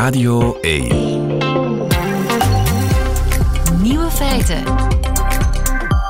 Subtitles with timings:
[0.00, 0.88] Radio 1.
[3.82, 4.62] Nieuwe feiten.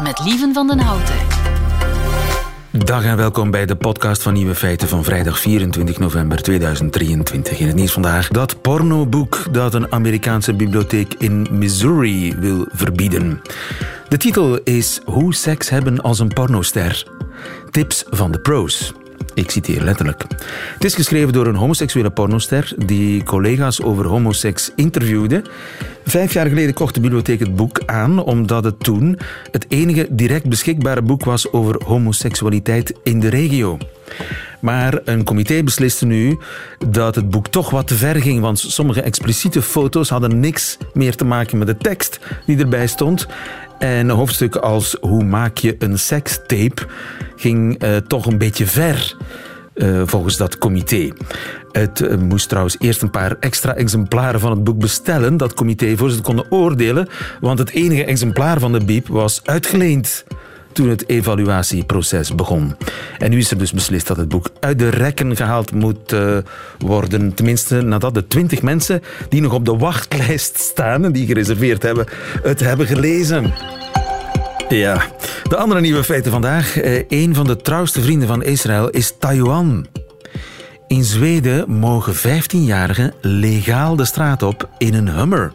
[0.03, 1.15] Met Lieven van den Houten.
[2.71, 7.59] Dag en welkom bij de podcast van Nieuwe Feiten van vrijdag 24 november 2023.
[7.59, 13.41] In het nieuws vandaag dat pornoboek dat een Amerikaanse bibliotheek in Missouri wil verbieden.
[14.09, 17.05] De titel is Hoe seks hebben als een pornoster.
[17.71, 18.93] Tips van de pros.
[19.35, 20.25] Ik citeer letterlijk.
[20.75, 25.43] Het is geschreven door een homoseksuele pornoster die collega's over homoseks interviewde.
[26.05, 29.19] Vijf jaar geleden kocht de bibliotheek het boek aan omdat het toen
[29.51, 33.79] het enige direct beschikbare boek was over homoseksualiteit in de regio.
[34.61, 36.39] Maar een comité besliste nu
[36.89, 41.17] dat het boek toch wat te ver ging, want sommige expliciete foto's hadden niks meer
[41.17, 43.27] te maken met de tekst die erbij stond.
[43.81, 46.87] En een hoofdstuk als Hoe maak je een sekstape
[47.37, 49.17] ging uh, toch een beetje ver.
[49.75, 51.13] Uh, volgens dat comité.
[51.73, 55.97] Het uh, moest trouwens eerst een paar extra exemplaren van het boek bestellen, dat comité,
[55.97, 57.09] voor ze konden oordelen,
[57.41, 60.25] want het enige exemplaar van de biep was uitgeleend
[60.81, 62.77] toen het evaluatieproces begon.
[63.19, 66.39] En nu is er dus beslist dat het boek uit de rekken gehaald moet uh,
[66.79, 67.35] worden.
[67.35, 72.07] Tenminste, nadat de twintig mensen die nog op de wachtlijst staan en die gereserveerd hebben,
[72.43, 73.53] het hebben gelezen.
[74.69, 75.03] Ja,
[75.49, 76.85] de andere nieuwe feiten vandaag.
[76.85, 79.87] Uh, een van de trouwste vrienden van Israël is Taiwan.
[80.87, 85.53] In Zweden mogen 15-jarigen legaal de straat op in een Hummer.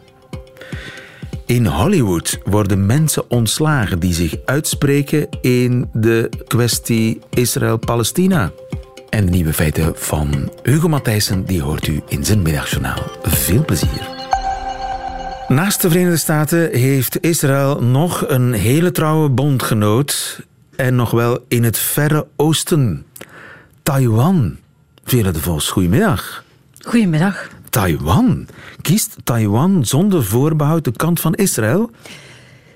[1.46, 8.50] In Hollywood worden mensen ontslagen die zich uitspreken in de kwestie Israël-Palestina.
[9.10, 13.02] En de nieuwe feiten van Hugo Matthijssen, die hoort u in zijn middagjournaal.
[13.22, 14.08] Veel plezier.
[15.48, 20.40] Naast de Verenigde Staten heeft Israël nog een hele trouwe bondgenoot.
[20.76, 23.06] En nog wel in het verre oosten.
[23.82, 24.56] Taiwan.
[25.04, 26.44] Vele de Vos, goedemiddag.
[26.78, 27.48] Goedemiddag.
[27.76, 28.48] Taiwan.
[28.82, 31.90] Kiest Taiwan zonder voorbehoud de kant van Israël?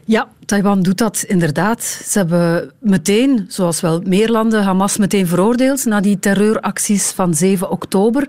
[0.04, 1.82] Ja, Taiwan doet dat inderdaad.
[1.82, 7.70] Ze hebben meteen, zoals wel meer landen, Hamas meteen veroordeeld na die terreuracties van 7
[7.70, 8.28] oktober.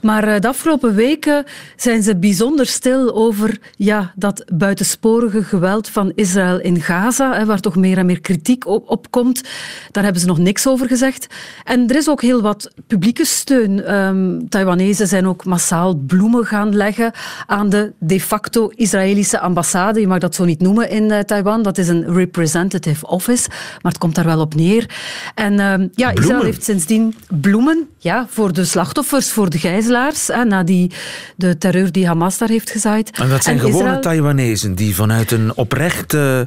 [0.00, 1.44] Maar eh, de afgelopen weken
[1.76, 7.76] zijn ze bijzonder stil over ja, dat buitensporige geweld van Israël in Gaza, waar toch
[7.76, 9.42] meer en meer kritiek op, op komt.
[9.90, 11.26] Daar hebben ze nog niks over gezegd.
[11.64, 13.94] En er is ook heel wat publieke steun.
[13.94, 17.12] Um, Taiwanese zijn ook massaal bloemen gaan leggen
[17.46, 20.00] aan de de facto Israëlische ambassade.
[20.00, 21.18] Je mag dat zo niet noemen in uh,
[21.50, 21.62] Taiwan.
[21.62, 24.90] Dat is een representative office, maar het komt daar wel op neer.
[25.34, 30.62] En uh, ja, Israël heeft sindsdien bloemen ja, voor de slachtoffers, voor de gijzelaars na
[30.62, 30.90] die,
[31.36, 33.10] de terreur die Hamas daar heeft gezaaid.
[33.10, 34.00] En dat zijn en gewone Israël...
[34.00, 36.40] Taiwanezen die vanuit een oprecht uh,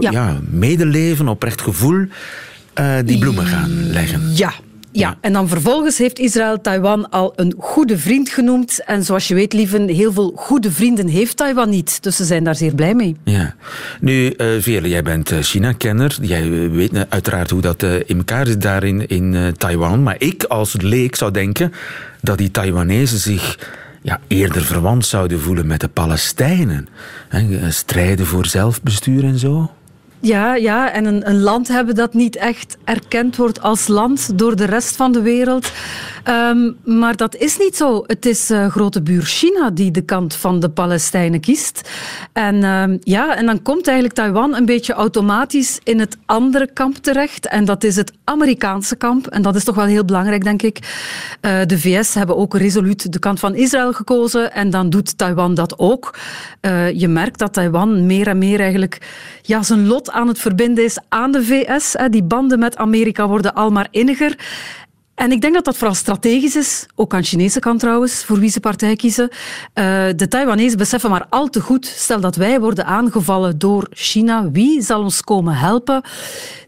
[0.00, 0.10] ja.
[0.10, 0.40] ja.
[0.50, 2.06] medeleven, oprecht gevoel,
[2.80, 4.30] uh, die bloemen gaan leggen.
[4.34, 4.52] Ja,
[4.92, 8.84] ja, en dan vervolgens heeft Israël Taiwan al een goede vriend genoemd.
[8.84, 12.02] En zoals je weet, lieven, heel veel goede vrienden heeft Taiwan niet.
[12.02, 13.16] Dus ze zijn daar zeer blij mee.
[13.24, 13.54] Ja.
[14.00, 16.18] Nu, uh, Veerle, jij bent China-kenner.
[16.20, 20.02] Jij weet uiteraard hoe dat in elkaar zit daar in, in Taiwan.
[20.02, 21.72] Maar ik als leek zou denken
[22.20, 23.58] dat die Taiwanese zich
[24.02, 26.88] ja, eerder verwant zouden voelen met de Palestijnen.
[27.68, 29.70] Strijden voor zelfbestuur en zo.
[30.24, 34.56] Ja, ja, en een, een, land hebben dat niet echt erkend wordt als land door
[34.56, 35.72] de rest van de wereld.
[36.28, 38.04] Um, maar dat is niet zo.
[38.06, 41.90] Het is uh, grote buur China die de kant van de Palestijnen kiest.
[42.32, 46.96] En, um, ja, en dan komt eigenlijk Taiwan een beetje automatisch in het andere kamp
[46.96, 47.46] terecht.
[47.46, 49.26] En dat is het Amerikaanse kamp.
[49.26, 50.78] En dat is toch wel heel belangrijk, denk ik.
[51.40, 54.52] Uh, de VS hebben ook resoluut de kant van Israël gekozen.
[54.52, 56.18] En dan doet Taiwan dat ook.
[56.60, 58.98] Uh, je merkt dat Taiwan meer en meer eigenlijk
[59.42, 61.96] ja, zijn lot aan het verbinden is aan de VS.
[62.10, 64.36] Die banden met Amerika worden al maar inniger.
[65.22, 68.38] En ik denk dat dat vooral strategisch is, ook aan de Chinese kant trouwens, voor
[68.38, 69.28] wie ze partij kiezen.
[69.30, 74.50] Uh, de Taiwanese beseffen maar al te goed, stel dat wij worden aangevallen door China,
[74.50, 76.02] wie zal ons komen helpen?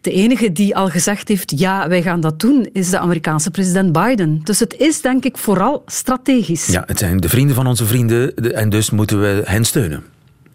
[0.01, 3.93] De enige die al gezegd heeft, ja, wij gaan dat doen, is de Amerikaanse president
[3.93, 4.41] Biden.
[4.45, 6.67] Dus het is denk ik vooral strategisch.
[6.67, 10.03] Ja, het zijn de vrienden van onze vrienden en dus moeten we hen steunen.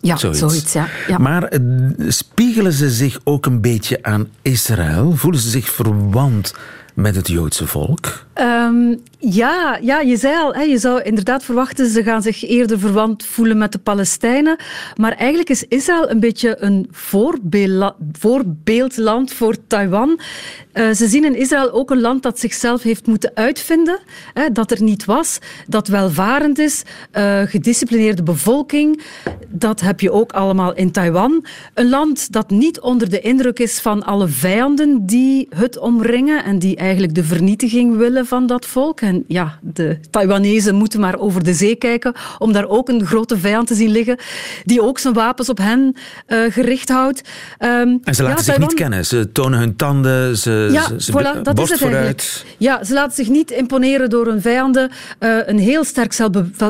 [0.01, 0.39] Ja, zoiets.
[0.39, 0.87] zoiets ja.
[1.07, 1.17] ja.
[1.17, 1.59] Maar eh,
[2.07, 5.15] spiegelen ze zich ook een beetje aan Israël?
[5.15, 6.53] Voelen ze zich verwant
[7.01, 8.25] met het Joodse volk?
[8.41, 12.79] Um, ja, ja, je zei al, hè, je zou inderdaad verwachten ze gaan zich eerder
[12.79, 14.57] verwant voelen met de Palestijnen.
[14.95, 20.19] Maar eigenlijk is Israël een beetje een voorbeeld, voorbeeldland voor Taiwan.
[20.73, 23.99] Uh, ze zien in Israël ook een land dat zichzelf heeft moeten uitvinden,
[24.33, 26.83] hè, dat er niet was, dat welvarend is,
[27.17, 29.01] uh, gedisciplineerde bevolking.
[29.47, 31.45] Dat heb je ook allemaal in Taiwan.
[31.73, 36.59] Een land dat niet onder de indruk is van alle vijanden die het omringen en
[36.59, 39.01] die eigenlijk de vernietiging willen van dat volk.
[39.01, 43.37] En ja, de Taiwanese moeten maar over de zee kijken om daar ook een grote
[43.37, 44.17] vijand te zien liggen,
[44.63, 45.95] die ook zijn wapens op hen
[46.27, 47.21] uh, gericht houdt.
[47.59, 49.05] Um, en ze laten zich niet kennen.
[49.05, 52.03] Ze tonen hun tanden, ze, ja, ze, voilà, dat is het vooruit.
[52.03, 52.55] Eigenlijk.
[52.57, 54.91] Ja, ze laten zich niet imponeren door hun vijanden.
[55.19, 56.13] Uh, een heel sterk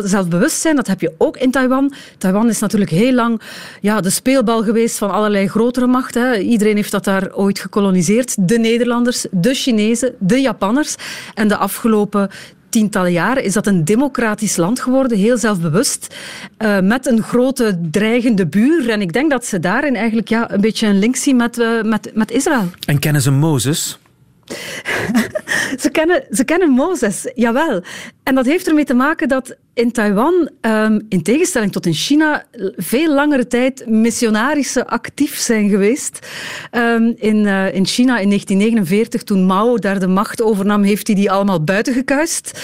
[0.03, 1.93] zelfbewustzijn, dat heb je ook in Taiwan.
[2.17, 3.41] Taiwan is natuurlijk heel lang
[3.81, 6.41] ja, de speelbal geweest van allerlei grotere machten.
[6.41, 8.47] Iedereen heeft dat daar ooit gekoloniseerd.
[8.47, 10.95] De Nederlanders, de Chinezen, de Japanners.
[11.33, 12.29] En de afgelopen
[12.69, 16.15] tientallen jaren is dat een democratisch land geworden, heel zelfbewust,
[16.59, 18.89] uh, met een grote dreigende buur.
[18.89, 21.81] En ik denk dat ze daarin eigenlijk ja, een beetje een link zien met, uh,
[21.81, 22.69] met, met Israël.
[22.85, 23.99] En kennen ze Mozes?
[25.81, 27.81] ze, kennen, ze kennen Mozes, jawel.
[28.29, 32.43] En dat heeft ermee te maken dat in Taiwan, um, in tegenstelling tot in China,
[32.75, 36.27] veel langere tijd missionarissen actief zijn geweest.
[36.71, 41.15] Um, in, uh, in China in 1949, toen Mao daar de macht overnam, heeft hij
[41.15, 42.61] die allemaal buiten gekuist.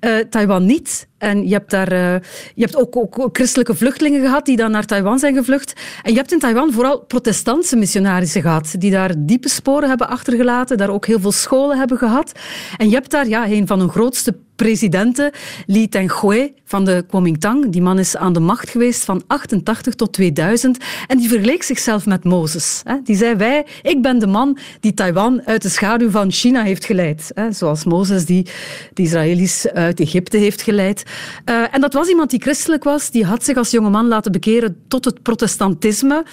[0.00, 1.08] Uh, Taiwan niet.
[1.18, 2.14] En je hebt daar uh,
[2.54, 5.72] je hebt ook, ook, christelijke vluchtelingen gehad die dan naar Taiwan zijn gevlucht.
[6.02, 10.76] En je hebt in Taiwan vooral protestantse missionarissen gehad, die daar diepe sporen hebben achtergelaten,
[10.76, 12.32] daar ook heel veel scholen hebben gehad.
[12.76, 15.32] En je hebt daar ja, een van de grootste presidenten,
[15.72, 17.68] Li Tenghui van de Kuomintang.
[17.70, 22.06] Die man is aan de macht geweest van 88 tot 2000 en die vergeleek zichzelf
[22.06, 22.82] met Mozes.
[23.04, 26.84] Die zei, wij, ik ben de man die Taiwan uit de schaduw van China heeft
[26.84, 27.32] geleid.
[27.50, 28.46] Zoals Mozes die
[28.94, 31.02] de Israëli's uit Egypte heeft geleid.
[31.44, 34.76] Eh, en dat was iemand die christelijk was, die had zich als jongeman laten bekeren
[34.88, 36.24] tot het protestantisme.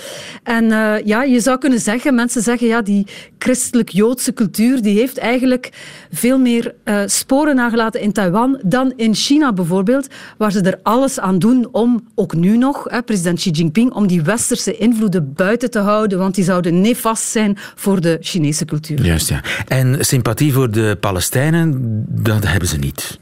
[0.44, 5.18] En eh, ja, je zou kunnen zeggen, mensen zeggen, ja, die christelijk-joodse cultuur, die heeft
[5.18, 5.70] eigenlijk
[6.12, 11.19] veel meer uh, sporen nagelaten in Taiwan dan in China bijvoorbeeld, waar ze er alles
[11.19, 15.72] aan doen om, ook nu nog, hè, president Xi Jinping, om die westerse invloeden buiten
[15.72, 19.06] te houden, want die zouden nefast zijn voor de Chinese cultuur.
[19.06, 19.44] Juist, ja.
[19.68, 21.74] En sympathie voor de Palestijnen,
[22.10, 23.19] dat hebben ze niet.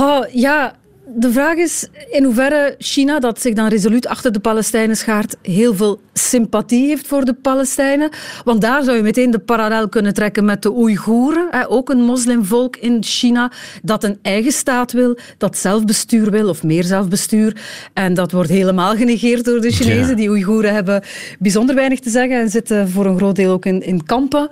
[0.00, 0.74] Oh, ja,
[1.16, 5.74] de vraag is in hoeverre China, dat zich dan resoluut achter de Palestijnen schaart, heel
[5.74, 8.10] veel sympathie heeft voor de Palestijnen.
[8.44, 12.76] Want daar zou je meteen de parallel kunnen trekken met de Oeigoeren, ook een moslimvolk
[12.76, 13.52] in China
[13.82, 17.56] dat een eigen staat wil, dat zelfbestuur wil of meer zelfbestuur.
[17.92, 20.16] En dat wordt helemaal genegeerd door de Chinezen.
[20.16, 21.02] Die Oeigoeren hebben
[21.38, 24.48] bijzonder weinig te zeggen en zitten voor een groot deel ook in, in kampen.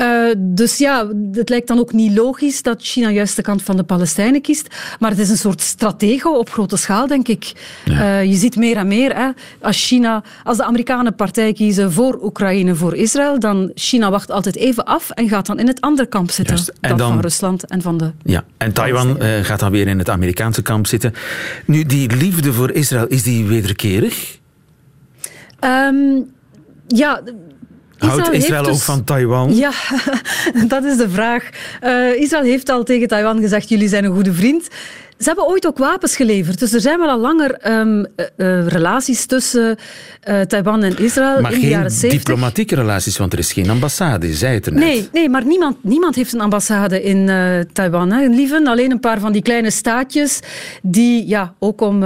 [0.00, 3.76] Uh, dus ja, het lijkt dan ook niet logisch dat China juist de kant van
[3.76, 4.66] de Palestijnen kiest.
[4.98, 5.60] Maar het is een soort
[6.04, 7.52] stratego op grote schaal, denk ik.
[7.88, 9.16] Uh, je ziet meer en meer.
[9.16, 9.28] Hè,
[9.60, 14.56] als China, als de Amerikanen partij kiezen voor Oekraïne, voor Israël, dan China wacht altijd
[14.56, 16.56] even af en gaat dan in het andere kamp zitten.
[16.80, 18.12] En dan, van Rusland en van de...
[18.22, 21.14] Ja, en Taiwan uh, gaat dan weer in het Amerikaanse kamp zitten.
[21.66, 24.38] Nu, die liefde voor Israël, is die wederkerig?
[25.60, 26.32] Um,
[26.86, 27.22] ja...
[27.98, 29.56] Israël Houdt Israël dus, ook van Taiwan?
[29.56, 29.70] Ja,
[30.74, 31.48] dat is de vraag.
[31.82, 34.68] Uh, Israël heeft al tegen Taiwan gezegd, jullie zijn een goede vriend.
[35.18, 36.58] Ze hebben ooit ook wapens geleverd.
[36.58, 37.98] Dus er zijn wel al langer um,
[38.36, 39.76] uh, relaties tussen
[40.28, 42.18] uh, Taiwan en Israël maar in de jaren 70.
[42.18, 44.82] diplomatieke relaties, want er is geen ambassade, je zei het er net.
[44.82, 47.30] Nee, nee maar niemand, niemand heeft een ambassade in
[47.72, 48.12] Taiwan.
[48.12, 48.26] Hè.
[48.26, 50.40] Lieven, alleen een paar van die kleine staatjes
[50.82, 52.04] die, ja, ook, om,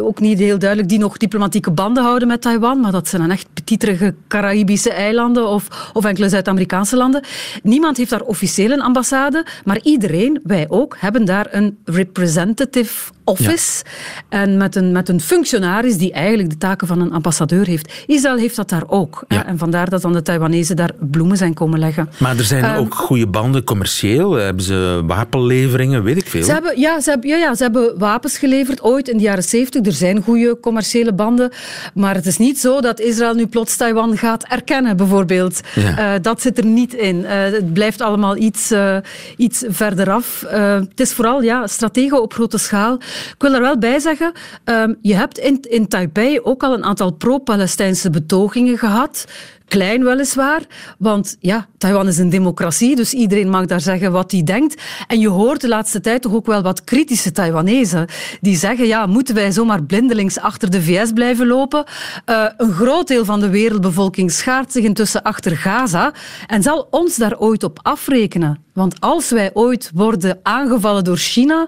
[0.00, 3.30] ook niet heel duidelijk, die nog diplomatieke banden houden met Taiwan, maar dat zijn dan
[3.30, 7.24] echt petiterige Caribische eilanden of, of enkele Zuid-Amerikaanse landen.
[7.62, 13.12] Niemand heeft daar officieel een ambassade, maar iedereen, wij ook, hebben daar een representative representative
[13.26, 13.84] office.
[14.28, 17.92] En met een, met een functionaris die eigenlijk de taken van een ambassadeur heeft.
[18.06, 19.24] Israël heeft dat daar ook.
[19.28, 22.08] En vandaar dat dan de Taiwanese daar bloemen zijn komen leggen.
[22.18, 24.32] Maar er zijn ehm, ook goede banden commercieel.
[24.32, 26.44] Hebben ze wapenleveringen, weet ik veel.
[26.44, 29.44] Ze hebben, ja, ze hebben, ja, ja, ze hebben wapens geleverd ooit in de jaren
[29.44, 29.86] zeventig.
[29.86, 31.50] Er zijn goede commerciële banden.
[31.94, 35.60] Maar het is niet zo dat Israël nu plots Taiwan gaat erkennen, bijvoorbeeld.
[35.76, 37.16] Uh, dat zit er niet in.
[37.16, 38.96] Uh, het blijft allemaal iets, uh,
[39.36, 40.44] iets verder af.
[40.48, 42.94] het is vooral ja, strategen op grote schaal.
[42.94, 44.32] Ik wil er wel bij zeggen,
[44.64, 49.24] um, je hebt in, in Taipei ook al een aantal pro-Palestijnse betogingen gehad.
[49.68, 50.62] Klein weliswaar,
[50.98, 54.82] want ja, Taiwan is een democratie, dus iedereen mag daar zeggen wat hij denkt.
[55.06, 58.06] En je hoort de laatste tijd toch ook wel wat kritische Taiwanezen
[58.40, 61.84] die zeggen, ja, moeten wij zomaar blindelings achter de VS blijven lopen?
[62.26, 66.12] Uh, een groot deel van de wereldbevolking schaart zich intussen achter Gaza
[66.46, 68.64] en zal ons daar ooit op afrekenen.
[68.76, 71.66] Want als wij ooit worden aangevallen door China,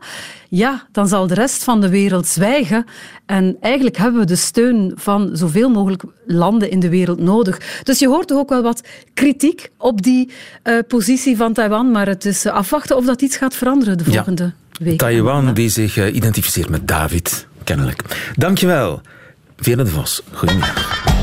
[0.49, 2.85] ja, dan zal de rest van de wereld zwijgen.
[3.27, 7.81] En eigenlijk hebben we de steun van zoveel mogelijk landen in de wereld nodig.
[7.83, 8.83] Dus je hoort toch ook wel wat
[9.15, 10.31] kritiek op die
[10.65, 14.45] uh, positie van Taiwan, maar het is afwachten of dat iets gaat veranderen de volgende
[14.45, 14.85] ja.
[14.85, 14.99] weken.
[14.99, 18.33] Taiwan die zich uh, identificeert met David, kennelijk.
[18.37, 19.01] Dankjewel.
[19.57, 21.18] Veerle de Vos, goedemiddag.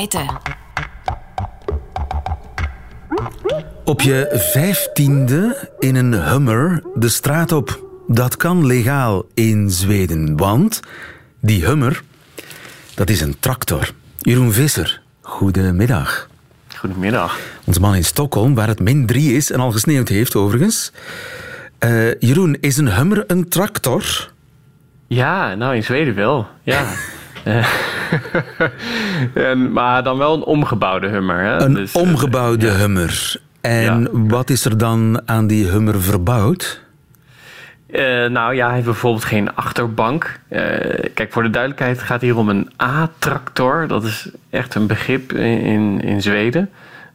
[0.00, 0.26] Feiten.
[3.84, 7.84] Op je vijftiende in een Hummer de straat op.
[8.08, 10.80] Dat kan legaal in Zweden, want
[11.40, 12.02] die Hummer,
[12.94, 13.90] dat is een tractor.
[14.18, 16.28] Jeroen Visser, goedemiddag.
[16.76, 17.38] Goedemiddag.
[17.64, 20.92] Onze man in Stockholm, waar het min 3 is en al gesneeuwd heeft overigens.
[21.84, 24.30] Uh, Jeroen, is een Hummer een tractor?
[25.06, 26.84] Ja, nou in Zweden wel, ja.
[27.44, 27.66] Eh,
[29.50, 31.44] en, maar dan wel een omgebouwde Hummer.
[31.44, 31.62] Hè?
[31.62, 32.72] Een dus, omgebouwde ja.
[32.72, 33.40] Hummer.
[33.60, 36.82] En wat is er dan aan die Hummer verbouwd?
[37.90, 40.40] Uh, nou ja, hij heeft bijvoorbeeld geen achterbank.
[40.48, 40.60] Uh,
[41.14, 43.86] kijk, voor de duidelijkheid gaat hier om een A-tractor.
[43.86, 46.70] Dat is echt een begrip in, in Zweden.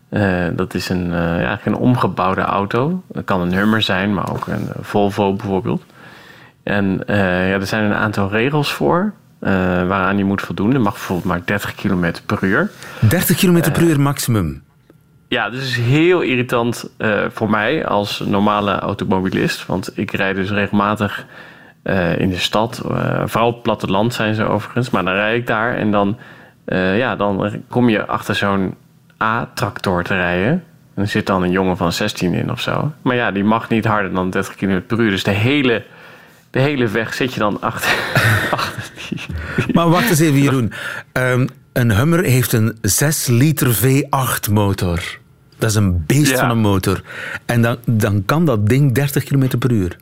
[0.10, 3.04] Uh, dat is een, ja, een omgebouwde auto.
[3.08, 5.84] Dat kan een Hummer zijn, maar ook een Volvo bijvoorbeeld.
[6.64, 9.14] En ja, er zijn een aantal regels voor
[9.88, 10.74] waaraan je moet voldoen.
[10.74, 12.72] Er mag bijvoorbeeld maar 30 km per uur.
[13.00, 14.64] 30 km per uur maximum?
[15.28, 19.66] Ja, dus is heel irritant uh, voor mij als normale automobilist.
[19.66, 21.25] Want ik rijd dus regelmatig
[21.84, 22.82] uh, in de stad.
[22.92, 24.90] Uh, vooral op het platteland zijn ze overigens.
[24.90, 26.18] Maar dan rijd ik daar en dan,
[26.96, 28.75] ja, dan kom je achter zo'n
[29.24, 30.64] A-tractor te rijden.
[30.96, 32.92] En er zit dan een jongen van 16 in of zo.
[33.02, 35.10] Maar ja, die mag niet harder dan 30 km per uur.
[35.10, 35.84] Dus de hele,
[36.50, 37.92] de hele weg zit je dan achter,
[39.74, 40.72] Maar wacht eens even, Jeroen.
[41.14, 45.20] Um, een Hummer heeft een 6 liter V8 motor.
[45.58, 46.38] Dat is een beest ja.
[46.38, 47.02] van een motor.
[47.46, 49.98] En dan, dan kan dat ding 30 km per uur.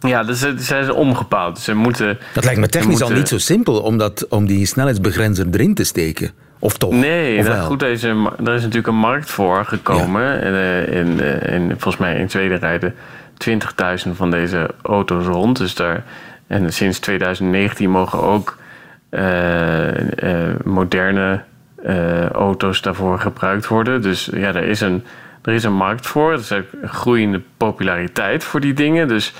[0.00, 1.58] Ja, dus ze zijn omgebouwd.
[1.58, 3.06] Ze moeten, dat lijkt me technisch moeten...
[3.06, 6.30] al niet zo simpel om, dat, om die snelheidsbegrenzer erin te steken.
[6.58, 6.92] Of toch?
[6.92, 10.22] Nee, dat, goed, er is, een, er is natuurlijk een markt voor gekomen.
[10.22, 10.34] Ja.
[10.34, 12.94] In, in, in, volgens mij in Zweden rijden
[14.06, 15.56] 20.000 van deze auto's rond.
[15.56, 16.04] Dus daar,
[16.46, 18.57] en sinds 2019 mogen ook
[20.64, 21.42] moderne
[21.86, 24.02] uh, auto's daarvoor gebruikt worden.
[24.02, 25.04] Dus ja, er is een,
[25.42, 26.32] er is een markt voor.
[26.32, 29.08] Er is ook een groeiende populariteit voor die dingen.
[29.08, 29.34] Dus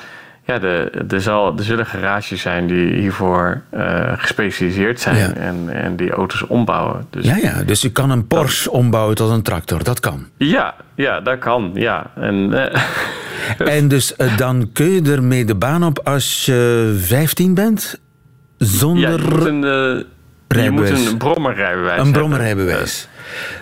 [0.44, 5.32] ja, de, er, zal, er zullen garages zijn die hiervoor uh, gespecialiseerd zijn ja.
[5.32, 7.06] en, en die auto's ombouwen.
[7.10, 10.26] Dus, ja, ja, dus je kan een Porsche dat, ombouwen tot een tractor, dat kan.
[10.37, 12.10] Ja, ja dat kan, ja.
[12.14, 12.34] En,
[13.58, 18.00] uh, en dus uh, dan kun je ermee de baan op als je 15 bent?
[18.59, 19.11] Zonder...
[19.11, 23.09] Ja, je moet een, je moet een brommerrijbewijs Een brommerrijbewijs.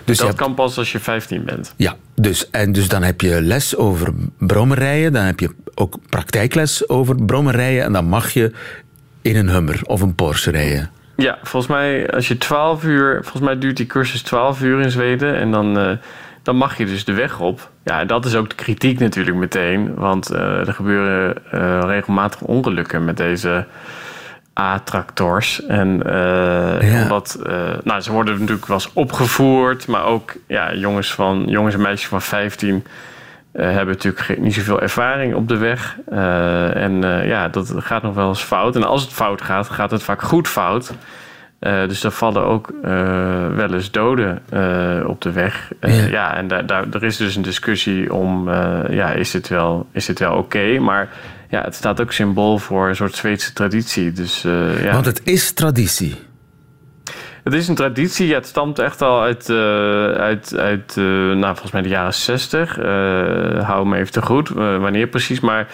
[0.03, 0.39] Dus dat hebt...
[0.39, 1.73] kan pas als je 15 bent.
[1.75, 5.13] Ja, dus, en dus dan heb je les over brommerrijden.
[5.13, 7.83] Dan heb je ook praktijkles over brommerrijden.
[7.83, 8.51] En dan mag je
[9.21, 10.89] in een Hummer of een Porsche rijden.
[11.15, 13.19] Ja, volgens mij als je 12 uur...
[13.21, 15.35] Volgens mij duurt die cursus 12 uur in Zweden.
[15.35, 15.91] En dan, uh,
[16.43, 17.69] dan mag je dus de weg op.
[17.83, 19.95] Ja, dat is ook de kritiek natuurlijk meteen.
[19.95, 23.65] Want uh, er gebeuren uh, regelmatig ongelukken met deze...
[24.59, 25.65] A-tractors.
[25.65, 27.01] En uh, ja.
[27.01, 31.75] omdat, uh, nou, ze worden natuurlijk wel eens opgevoerd, maar ook ja, jongens, van, jongens
[31.75, 32.83] en meisjes van 15 uh,
[33.65, 35.97] hebben natuurlijk niet zoveel ervaring op de weg.
[36.73, 38.75] en ja, dat gaat nog wel eens fout.
[38.75, 40.93] En als het fout gaat, gaat het vaak goed fout.
[41.59, 42.69] dus er vallen ook
[43.55, 44.41] wel eens doden
[45.07, 45.71] op de weg.
[45.81, 45.89] Ja.
[45.89, 46.35] ja.
[46.35, 48.49] en daar, daar, er is dus een discussie om,
[48.89, 50.39] ja, is dit wel, is dit wel oké?
[50.39, 50.77] Okay?
[50.77, 51.09] Maar
[51.49, 54.11] ja, het staat ook symbool voor een soort Zweedse traditie.
[54.11, 54.93] Dus, uh, ja.
[54.93, 56.15] Want het is traditie.
[57.43, 58.27] Het is een traditie.
[58.27, 59.57] Ja, het stamt echt al uit, uh,
[60.11, 62.75] uit, uit uh, nou, volgens mij de jaren 60.
[63.65, 65.39] hou me even te goed, wanneer precies.
[65.39, 65.67] Maar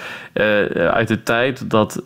[0.74, 2.03] uit de tijd dat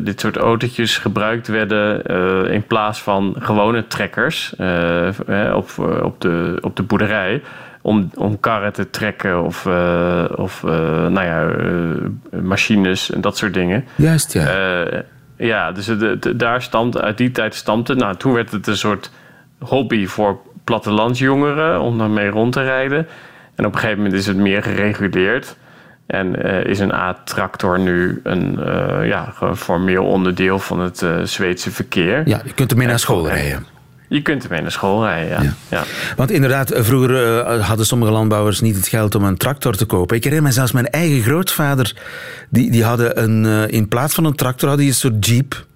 [0.00, 2.02] dit soort autootjes gebruikt werden
[2.50, 4.54] in plaats van gewone trekkers
[5.54, 7.42] op, op, de, op de boerderij
[7.84, 10.70] om, om karren te trekken of, uh, of uh,
[11.06, 13.84] nou ja, uh, machines en dat soort dingen.
[13.94, 15.02] Juist, ja.
[15.36, 17.98] ja, dus de, de, daar stamt, uit die tijd stamt het.
[17.98, 19.10] Nou, toen werd het een soort
[19.58, 23.06] hobby voor plattelandsjongeren om daarmee rond te rijden.
[23.54, 25.56] En op een gegeven moment is het meer gereguleerd.
[26.06, 26.34] En
[26.66, 28.58] is een A-tractor nu een
[29.02, 32.28] ja, formeel onderdeel van het Zweedse verkeer.
[32.28, 33.73] Ja, je kunt ermee naar school rijden.
[34.08, 35.42] Je kunt ermee naar school rijden, ja.
[35.42, 35.52] ja.
[35.70, 35.84] ja.
[36.16, 40.16] Want inderdaad, vroeger uh, hadden sommige landbouwers niet het geld om een tractor te kopen.
[40.16, 41.96] Ik herinner me zelfs mijn eigen grootvader,
[42.50, 45.66] die, die hadden een, uh, in plaats van een tractor hadden die een soort jeep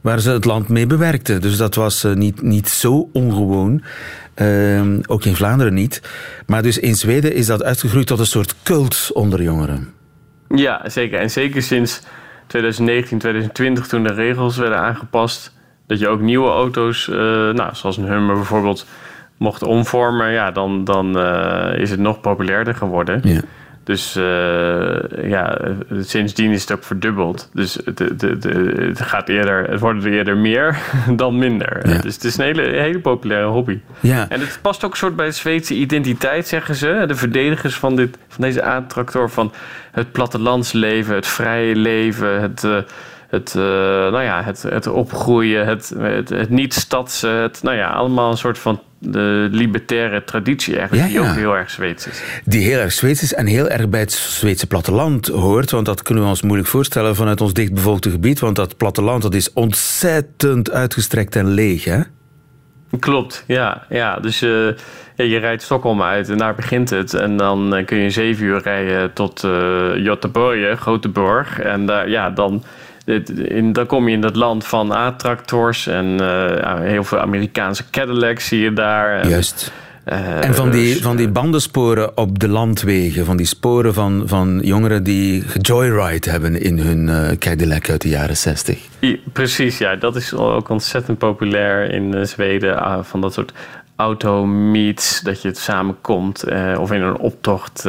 [0.00, 1.40] waar ze het land mee bewerkten.
[1.40, 3.82] Dus dat was uh, niet, niet zo ongewoon.
[4.34, 6.02] Ehm, ook in Vlaanderen niet.
[6.46, 9.88] Maar dus in Zweden is dat uitgegroeid tot een soort cult onder jongeren.
[10.48, 11.20] Ja, zeker.
[11.20, 12.00] En zeker sinds
[12.46, 15.52] 2019, 2020, toen de regels werden aangepast
[15.88, 17.16] dat je ook nieuwe auto's, uh,
[17.50, 18.86] nou, zoals een Hummer bijvoorbeeld,
[19.36, 23.20] mocht omvormen, ja, dan, dan uh, is het nog populairder geworden.
[23.22, 23.40] Ja.
[23.84, 25.58] Dus uh, ja,
[26.00, 27.50] sindsdien is het ook verdubbeld.
[27.54, 28.44] Dus het, het, het,
[28.78, 30.78] het, gaat eerder, het wordt er eerder meer
[31.16, 31.80] dan minder.
[32.02, 33.78] Dus het is een hele, hele populaire hobby.
[34.00, 34.28] Ja.
[34.28, 37.04] En het past ook soort bij de Zweedse identiteit, zeggen ze.
[37.06, 39.52] De verdedigers van, dit, van deze aantractor van
[39.92, 42.62] het plattelandsleven, het vrije leven, het...
[42.62, 42.76] Uh,
[43.28, 48.30] het, uh, nou ja, het, het opgroeien, het, het, het niet-stadse, het, nou ja, allemaal
[48.30, 52.22] een soort van de libertaire traditie eigenlijk, die ook heel erg Zweeds is.
[52.44, 56.02] Die heel erg Zweeds is en heel erg bij het Zweedse platteland hoort, want dat
[56.02, 60.70] kunnen we ons moeilijk voorstellen vanuit ons dichtbevolkte gebied, want dat platteland dat is ontzettend
[60.70, 62.00] uitgestrekt en leeg, hè?
[62.98, 63.82] Klopt, ja.
[63.88, 64.20] ja.
[64.20, 64.70] Dus uh,
[65.16, 67.14] je rijdt Stockholm uit en daar begint het.
[67.14, 71.60] En dan uh, kun je zeven uur rijden tot uh, Göteborg, Groteborg.
[71.60, 72.64] En daar, ja, dan
[73.48, 78.46] in, dan kom je in dat land van A-tractors en uh, heel veel Amerikaanse Cadillacs
[78.46, 79.20] zie je daar.
[79.20, 79.72] En, Juist.
[80.06, 83.94] Uh, en van die, dus, van die eh, bandensporen op de landwegen, van die sporen
[83.94, 88.78] van, van jongeren die joyride hebben in hun uh, Cadillac uit de jaren 60.
[89.32, 92.74] precies, ja, dat is ook ontzettend populair in Zweden.
[92.74, 93.52] Uh, van dat soort
[93.96, 96.44] auto-meets, dat je het samenkomt
[96.78, 97.86] of in een optocht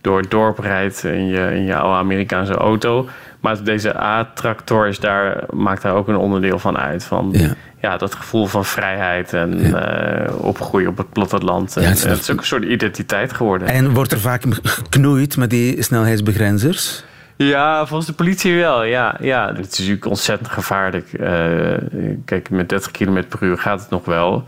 [0.00, 3.08] door het dorp rijdt in je, in je oude Amerikaanse auto.
[3.42, 7.04] Maar deze A-tractor is daar, maakt daar ook een onderdeel van uit.
[7.04, 7.34] Van
[7.80, 7.96] ja.
[7.96, 10.26] dat gevoel van vrijheid en ja.
[10.26, 11.74] uh, opgroeien op het platteland.
[11.74, 13.68] Ja, het, is ook een soort identiteit geworden.
[13.68, 17.04] En wordt er vaak geknoeid met die snelheidsbegrenzers?
[17.36, 18.82] Ja, volgens de politie wel.
[18.82, 19.46] Ja, ja.
[19.54, 21.12] Het is natuurlijk ontzettend gevaarlijk.
[21.12, 21.28] Uh,
[22.24, 24.46] kijk, met 30 km per uur gaat het nog wel.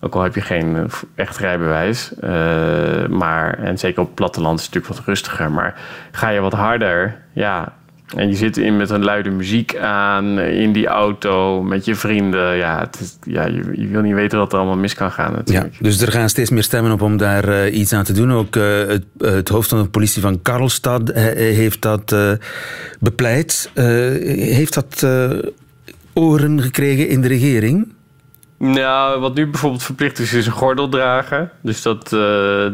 [0.00, 2.12] Ook al heb je geen echt rijbewijs.
[2.20, 5.50] Uh, maar, en zeker op het platteland is het natuurlijk wat rustiger.
[5.50, 7.72] Maar ga je wat harder, ja,
[8.14, 12.56] en je zit in met een luide muziek aan in die auto met je vrienden.
[12.56, 15.32] Ja, het is, ja je, je, wil niet weten wat er allemaal mis kan gaan.
[15.32, 15.72] Natuurlijk.
[15.72, 18.32] Ja, dus er gaan steeds meer stemmen op om daar uh, iets aan te doen.
[18.32, 22.16] Ook uh, het, het, hoofd van de politie van Karlstad heeft dat
[23.00, 23.70] bepleit.
[23.74, 25.06] heeft dat
[26.14, 27.94] oren gekregen in de regering?
[28.58, 31.50] Nou, wat nu bijvoorbeeld verplicht is, is een gordel dragen.
[31.60, 32.08] Dus dat,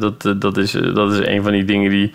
[0.01, 2.13] dat, dat, is, dat is een van die dingen die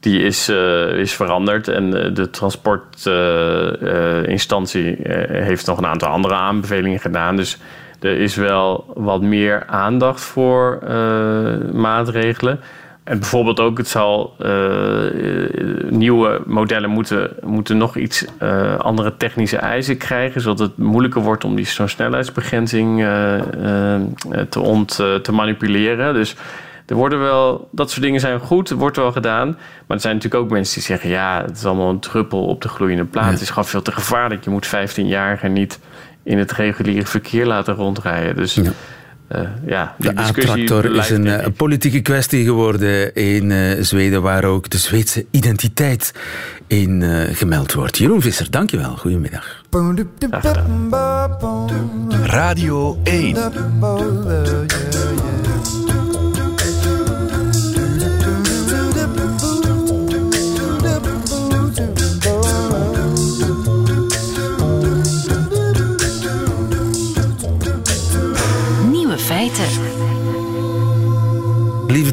[0.00, 1.68] die is, uh, is veranderd.
[1.68, 7.36] En uh, de transportinstantie uh, heeft nog een aantal andere aanbevelingen gedaan.
[7.36, 7.58] Dus
[8.00, 10.78] er is wel wat meer aandacht voor
[11.72, 12.60] maatregelen.
[13.04, 14.34] En bijvoorbeeld ook, het zal
[15.88, 18.24] nieuwe modellen moeten, moeten nog iets
[18.78, 22.98] andere technische eisen krijgen, zodat het moeilijker wordt om die zo'n snelheidsbegrenzing
[24.48, 26.14] te, ont, te manipuleren.
[26.14, 26.36] Dus
[26.90, 29.46] er worden wel, dat soort dingen zijn goed, wordt wel gedaan.
[29.86, 32.62] Maar er zijn natuurlijk ook mensen die zeggen: ja, het is allemaal een druppel op
[32.62, 33.30] de gloeiende plaat.
[33.30, 34.44] Het is gewoon veel te gevaarlijk.
[34.44, 35.78] Je moet 15-jarigen niet
[36.22, 38.36] in het reguliere verkeer laten rondrijden.
[38.36, 38.62] Dus ja.
[39.36, 44.70] Uh, ja, de A-tractor is een, uh, politieke kwestie geworden in uh, Zweden, waar ook
[44.70, 46.14] de Zweedse identiteit
[46.66, 47.98] in gemeld wordt.
[47.98, 48.96] Jeroen Visser, dankjewel.
[48.96, 49.62] Goedemiddag.
[52.22, 53.36] Radio 1.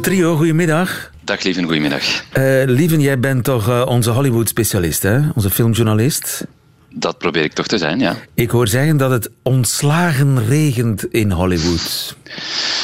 [0.08, 1.12] Trio, goedemiddag.
[1.24, 2.04] Dag Lieven, goedemiddag.
[2.38, 5.20] Uh, Lieven, jij bent toch uh, onze Hollywood-specialist, hè?
[5.36, 6.46] onze filmjournalist?
[6.90, 8.16] Dat probeer ik toch te zijn, ja.
[8.34, 12.16] Ik hoor zeggen dat het ontslagen regent in Hollywood.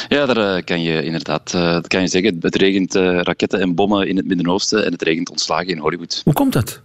[0.09, 2.37] Ja, daar uh, kan je inderdaad dat kan je zeggen.
[2.41, 6.21] Het regent raketten en bommen in het Midden-Oosten en het regent ontslagen in Hollywood.
[6.23, 6.81] Hoe komt dat?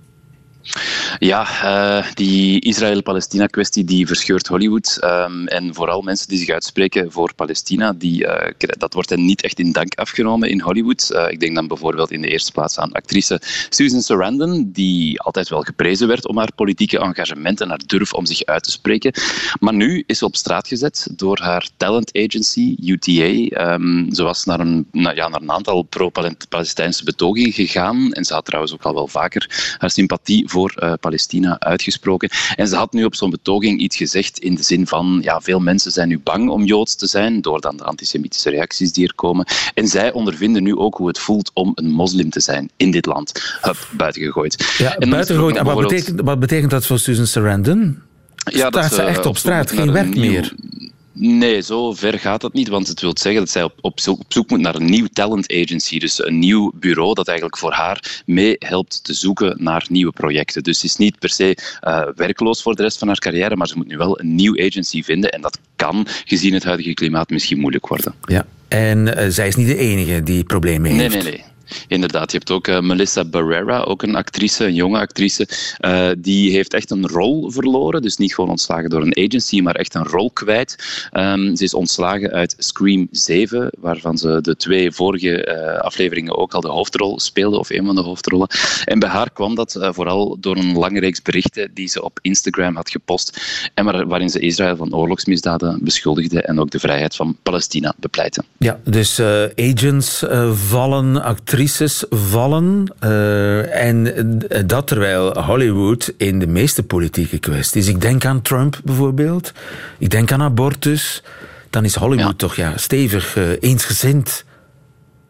[1.19, 4.99] Ja, uh, die Israël-Palestina-kwestie die verscheurt Hollywood.
[5.05, 9.43] Um, en vooral mensen die zich uitspreken voor Palestina, die, uh, dat wordt hen niet
[9.43, 11.11] echt in dank afgenomen in Hollywood.
[11.13, 15.49] Uh, ik denk dan bijvoorbeeld in de eerste plaats aan actrice Susan Sarandon, die altijd
[15.49, 19.13] wel geprezen werd om haar politieke engagement en haar durf om zich uit te spreken.
[19.61, 23.73] Maar nu is ze op straat gezet door haar talent agency, UTA.
[23.75, 28.45] Um, ze was naar een, ja, naar een aantal pro-Palestijnse betogingen gegaan en ze had
[28.45, 32.31] trouwens ook al wel vaker haar sympathie voor voor uh, Palestina uitgesproken.
[32.57, 35.61] En ze had nu op zo'n betoging iets gezegd in de zin van ja, veel
[35.61, 39.14] mensen zijn nu bang om Joods te zijn door dan de antisemitische reacties die er
[39.14, 39.47] komen.
[39.75, 43.07] En zij ondervinden nu ook hoe het voelt om een moslim te zijn in dit
[43.07, 43.59] land.
[43.61, 44.75] Hup, buiten gegooid.
[44.79, 45.57] Ja, en buiten gegooid.
[45.57, 47.99] En wat betekent, wat betekent dat voor Susan Sarandon?
[48.35, 50.53] Ja, Staat dat ze echt op straat, geen werk meer?
[51.21, 54.51] Nee, zo ver gaat dat niet, want het wil zeggen dat zij op, op, zoek,
[54.51, 55.99] moet naar een nieuw talent agency.
[55.99, 60.63] Dus een nieuw bureau dat eigenlijk voor haar mee helpt te zoeken naar nieuwe projecten.
[60.63, 63.67] Dus ze is niet per se uh, werkloos voor de rest van haar carrière, maar
[63.67, 65.31] ze moet nu wel een nieuw agency vinden.
[65.31, 68.15] En dat kan, gezien het huidige klimaat, misschien moeilijk worden.
[68.25, 71.15] Ja, en uh, zij is niet de enige die problemen heeft.
[71.15, 71.45] Nee, nee, nee.
[71.89, 75.49] Inderdaad, je hebt ook uh, Melissa Barrera, ook een actrice, een jonge actrice.
[75.81, 78.03] Uh, die heeft echt een rol verloren.
[78.03, 81.09] Dus niet gewoon ontslagen door een agency, maar echt een rol kwijt.
[81.13, 86.55] Um, ze is ontslagen uit Scream 7, waarvan ze de twee vorige uh, afleveringen ook
[86.55, 88.49] al de hoofdrol speelde, of een van de hoofdrollen.
[88.85, 92.77] En bij haar kwam dat vooral door een lange reeks berichten die ze op Instagram
[92.77, 93.41] had gepost.
[93.75, 98.43] En waar, waarin ze Israël van oorlogsmisdaden beschuldigde en ook de vrijheid van Palestina bepleitte.
[98.59, 99.21] Ja, dus
[99.57, 102.94] agents vallen, actrices actrices vallen.
[103.05, 107.87] Uh, en dat terwijl Hollywood in de meeste politieke kwesties.
[107.87, 109.53] Ik denk aan Trump bijvoorbeeld.
[109.99, 111.23] Ik denk aan abortus.
[111.71, 112.37] Dan is Hollywood ja.
[112.37, 114.44] toch ja, stevig uh, eensgezind.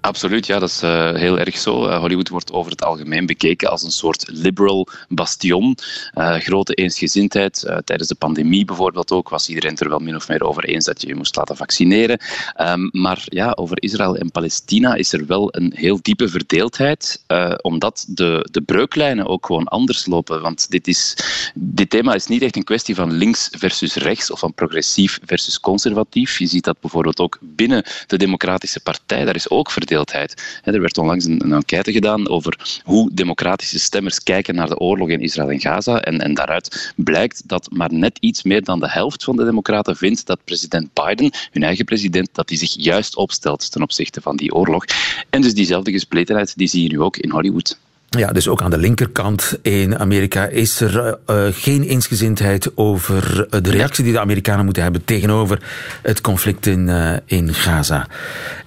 [0.00, 1.87] Absoluut, ja, dat is uh, heel erg zo.
[1.87, 5.76] Uh, Hollywood wordt over het algemeen bekeken als een soort liberal bastion.
[6.14, 7.61] Uh, grote eensgezindheid.
[7.84, 11.00] tijdens de pandemie bijvoorbeeld ook was iedereen er wel min of meer over eens dat
[11.00, 12.20] je je moest laten vaccineren.
[12.61, 17.24] Um, maar ja, over Israël en Palestina is er wel een heel diepe verdeeldheid,
[17.62, 20.40] omdat de, de breuklijnen ook gewoon anders lopen.
[20.42, 21.16] Want dit, is,
[21.54, 25.61] dit thema is niet echt een kwestie van links versus rechts of van progressief versus
[25.61, 26.38] conservatief.
[26.38, 29.24] Je ziet dat bijvoorbeeld ook binnen de Democratische Partij.
[29.24, 34.22] Daar is ook verdeeldheid Er werd onlangs een, een enquête gedaan over hoe democratische stemmers
[34.22, 36.01] kijken naar de oorlog in Israël en Gaza.
[36.01, 39.96] En, en daaruit blijkt dat maar net iets meer dan de helft van de democraten
[39.96, 44.37] vindt dat president Biden, hun eigen president, dat hij zich juist opstelt ten opzichte van
[44.37, 44.85] die oorlog.
[45.31, 47.79] En dus diezelfde gespletenheid die zie je nu ook in Hollywood.
[48.08, 53.70] Ja, dus ook aan de linkerkant in Amerika is er uh, geen eensgezindheid over de
[53.70, 55.62] reactie die de Amerikanen moeten hebben tegenover
[56.02, 58.06] het conflict in, uh, in Gaza.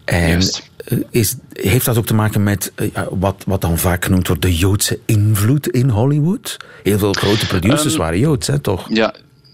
[0.06, 0.70] En Juist.
[1.10, 4.58] Is, heeft dat ook te maken met uh, wat, wat dan vaak genoemd wordt de
[4.58, 6.58] Joodse invloed in Hollywood?
[6.84, 8.86] Heel veel grote producers um, waren Joods, hè, toch?
[8.90, 9.14] Ja,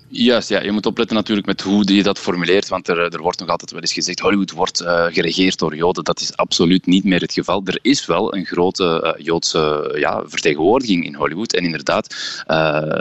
[0.10, 0.62] Juist, ja.
[0.62, 3.72] Je moet opletten natuurlijk met hoe je dat formuleert, want er, er wordt nog altijd
[3.72, 6.04] wel eens gezegd Hollywood wordt uh, geregeerd door Joden.
[6.04, 7.62] Dat is absoluut niet meer het geval.
[7.66, 11.54] Er is wel een grote uh, Joodse ja, vertegenwoordiging in Hollywood.
[11.54, 12.16] En inderdaad,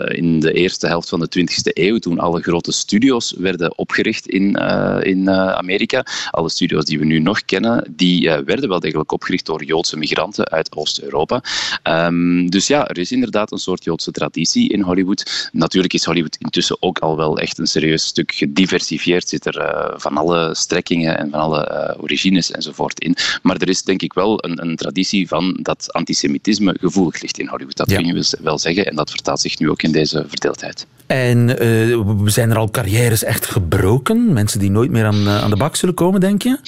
[0.08, 4.54] in de eerste helft van de 20e eeuw, toen alle grote studio's werden opgericht in,
[5.02, 9.64] in Amerika, alle studio's die we nu nog kennen, die werden wel degelijk opgericht door
[9.64, 11.42] Joodse migranten uit Oost-Europa.
[11.82, 15.50] Um, dus ja, er is inderdaad een soort Joodse traditie in Hollywood.
[15.52, 19.28] Natuurlijk is Hollywood intussen ook al wel echt een serieus stuk gediversifieerd.
[19.28, 23.16] Zit er uh, van alle strekkingen en van alle uh, origines enzovoort in.
[23.42, 27.48] Maar er is denk ik wel een, een traditie van dat antisemitisme gevoelig ligt in
[27.48, 27.76] Hollywood.
[27.76, 27.96] Dat ja.
[27.96, 28.86] kun je wel zeggen.
[28.86, 30.86] En dat vertaalt zich nu ook in deze verdeeldheid.
[31.06, 34.32] En uh, zijn er al carrières echt gebroken?
[34.32, 36.58] Mensen die nooit meer aan, aan de bak zullen komen, denk je?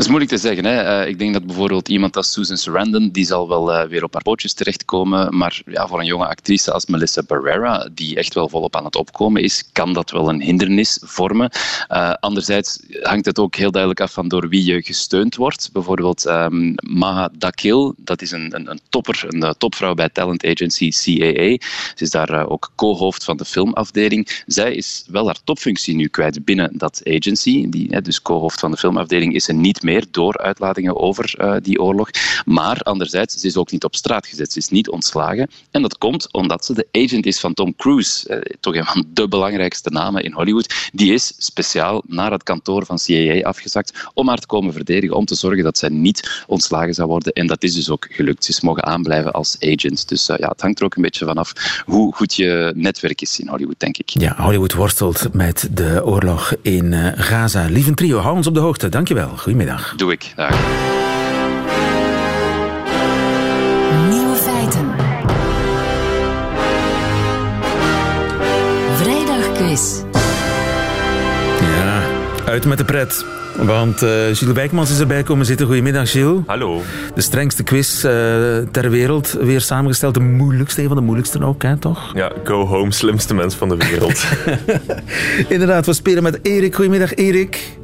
[0.00, 0.64] Dat is moeilijk te zeggen.
[0.64, 1.02] Hè.
[1.02, 4.12] Uh, ik denk dat bijvoorbeeld iemand als Susan Sarandon, die zal wel uh, weer op
[4.12, 5.36] haar pootjes terechtkomen.
[5.36, 8.96] Maar ja, voor een jonge actrice als Melissa Barrera, die echt wel volop aan het
[8.96, 11.50] opkomen is, kan dat wel een hindernis vormen.
[11.88, 15.70] Uh, anderzijds hangt het ook heel duidelijk af van door wie je gesteund wordt.
[15.72, 21.56] Bijvoorbeeld um, Maha Dakil, dat is een, een, topper, een topvrouw bij talent agency CAA.
[21.94, 24.42] Ze is daar ook co-hoofd van de filmafdeling.
[24.46, 27.68] Zij is wel haar topfunctie nu kwijt binnen dat agency.
[27.68, 31.80] Die, dus co-hoofd van de filmafdeling is ze niet meer door uitlatingen over uh, die
[31.80, 32.10] oorlog.
[32.44, 34.52] Maar anderzijds, ze is ook niet op straat gezet.
[34.52, 35.50] Ze is niet ontslagen.
[35.70, 38.34] En dat komt omdat ze de agent is van Tom Cruise.
[38.34, 40.90] Uh, toch een van de belangrijkste namen in Hollywood.
[40.92, 45.24] Die is speciaal naar het kantoor van CIA afgezakt om haar te komen verdedigen, om
[45.24, 47.32] te zorgen dat zij niet ontslagen zou worden.
[47.32, 48.44] En dat is dus ook gelukt.
[48.44, 50.08] Ze is mogen aanblijven als agent.
[50.08, 53.40] Dus uh, ja, het hangt er ook een beetje vanaf hoe goed je netwerk is
[53.40, 54.08] in Hollywood, denk ik.
[54.08, 57.66] Ja, Hollywood worstelt met de oorlog in Gaza.
[57.68, 58.88] Lieve trio, hou ons op de hoogte.
[58.88, 59.28] Dankjewel.
[59.36, 59.69] Goedemiddag.
[59.70, 59.94] Goedemiddag.
[59.96, 60.32] Doe ik.
[60.36, 60.50] Dag.
[64.08, 64.90] Nieuwe feiten.
[68.96, 70.02] Vrijdagquiz.
[71.60, 72.02] Ja,
[72.44, 73.24] uit met de pret.
[73.56, 75.66] Want uh, Gilles Wijkmans is erbij komen zitten.
[75.66, 76.40] Goedemiddag, Gilles.
[76.46, 76.82] Hallo.
[77.14, 78.10] De strengste quiz uh,
[78.70, 79.36] ter wereld.
[79.40, 80.14] Weer samengesteld.
[80.14, 82.14] De moeilijkste, een van de moeilijkste ook, hè, toch?
[82.14, 84.24] Ja, go home, slimste mens van de wereld.
[85.48, 86.74] Inderdaad, we spelen met Erik.
[86.74, 87.78] Goedemiddag, Erik.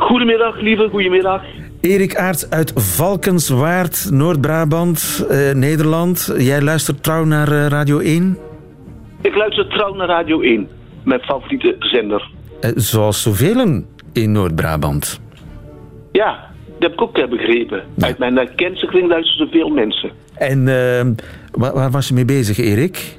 [0.00, 1.42] Goedemiddag, lieve, goedemiddag.
[1.80, 6.34] Erik Aerts uit Valkenswaard, Noord-Brabant, eh, Nederland.
[6.38, 8.38] Jij luistert trouw naar uh, Radio 1?
[9.20, 10.68] Ik luister trouw naar Radio 1,
[11.04, 12.30] mijn favoriete zender.
[12.60, 13.82] Eh, zoals zoveel
[14.12, 15.20] in Noord-Brabant.
[16.12, 17.82] Ja, dat heb ik ook begrepen.
[17.94, 18.06] Ja.
[18.06, 20.10] Uit mijn kenniskring luisteren zoveel mensen.
[20.34, 20.64] En
[21.52, 23.18] waar, waar was je mee bezig, Erik?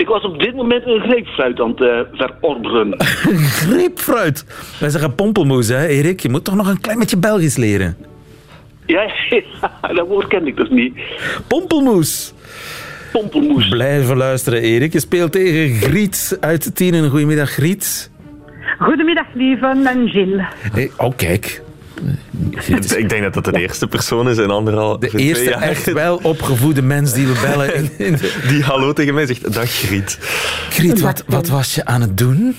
[0.00, 2.94] Ik was op dit moment een greepfruit aan het uh, verorberen.
[3.62, 4.44] greepfruit?
[4.80, 6.20] Wij zeggen pompelmoes, hè, Erik?
[6.20, 7.96] Je moet toch nog een klein beetje Belgisch leren?
[8.86, 9.02] Ja,
[9.82, 10.98] ja dat woord ken ik dus niet.
[11.46, 12.34] Pompelmoes.
[13.12, 13.68] Pompelmoes.
[13.68, 14.92] Blijven luisteren, Erik.
[14.92, 17.10] Je speelt tegen Griet uit Tienen.
[17.10, 18.10] Goedemiddag, Griet.
[18.78, 20.44] Goedemiddag, lieve en Gilles.
[20.72, 21.62] Hey, oh, kijk.
[22.96, 26.20] Ik denk dat dat de eerste persoon is in anderhalf De eerste jaar echt wel
[26.22, 27.74] opgevoede mens die we bellen.
[27.74, 30.18] In, in de- Die hallo tegen mij zegt, dag Griet.
[30.70, 32.56] Griet, wat, wat was je aan het doen?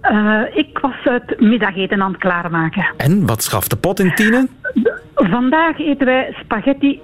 [0.00, 2.84] Eh, ik was het middageten aan het klaarmaken.
[2.96, 4.48] En wat schaft de pot in Tine?
[5.14, 7.00] Vandaag eten wij spaghetti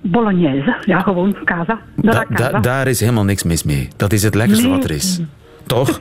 [0.00, 0.76] bolognese.
[0.84, 1.78] Ja, gewoon casa.
[1.96, 3.88] Da- da- daar is helemaal niks mis mee.
[3.96, 4.74] Dat is het lekkerste Nee.
[4.76, 5.20] wat er is.
[5.66, 6.00] Toch?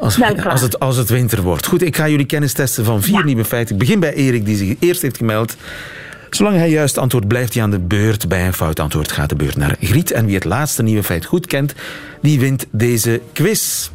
[0.00, 1.66] Als, als, het, als het winter wordt.
[1.66, 3.74] Goed, ik ga jullie kennis testen van vier nieuwe feiten.
[3.74, 5.56] Ik begin bij Erik, die zich eerst heeft gemeld.
[6.30, 8.28] Zolang hij juist antwoordt, blijft hij aan de beurt.
[8.28, 10.10] Bij een fout antwoord gaat de beurt naar Griet.
[10.10, 11.74] En wie het laatste nieuwe feit goed kent,
[12.22, 13.90] die wint deze quiz.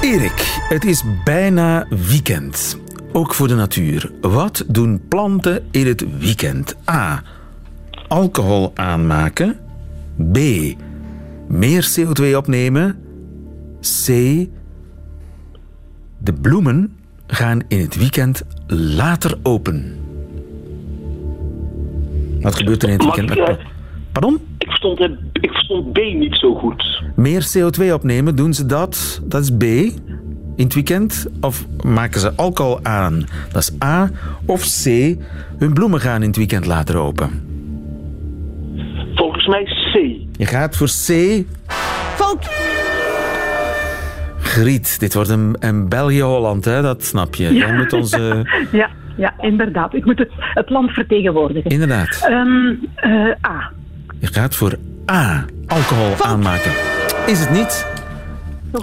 [0.00, 2.78] Erik, het is bijna weekend.
[3.12, 4.10] Ook voor de natuur.
[4.20, 6.76] Wat doen planten in het weekend?
[6.90, 7.22] A.
[8.08, 9.58] Alcohol aanmaken.
[10.16, 10.38] B.
[11.48, 12.98] Meer CO2 opnemen.
[13.80, 14.06] C.
[16.18, 16.96] De bloemen
[17.26, 19.96] gaan in het weekend later open.
[22.40, 23.54] Wat gebeurt er in het weekend met eh,
[24.12, 24.40] Pardon?
[24.58, 25.00] Ik verstond,
[25.32, 27.02] ik verstond B niet zo goed.
[27.16, 29.22] Meer CO2 opnemen, doen ze dat?
[29.24, 29.62] Dat is B.
[30.56, 31.26] In het weekend?
[31.40, 33.24] Of maken ze alcohol aan?
[33.52, 34.10] Dat is A.
[34.46, 34.84] Of C.
[35.58, 37.30] Hun bloemen gaan in het weekend later open.
[39.14, 39.62] Volgens mij
[39.94, 39.96] C.
[40.38, 41.42] Je gaat voor C.
[42.14, 42.48] Fout!
[44.38, 46.82] Griet, dit wordt een, een België-Holland, hè?
[46.82, 47.54] dat snap je.
[47.54, 48.46] Jij moet onze...
[48.72, 49.94] Ja, ja, inderdaad.
[49.94, 51.70] Ik moet het, het land vertegenwoordigen.
[51.70, 52.26] Inderdaad.
[52.28, 53.70] Ehm, eh, A.
[54.18, 54.78] Je gaat voor
[55.10, 55.44] A.
[55.66, 56.70] Alcohol aanmaken.
[57.26, 57.93] Is het niet?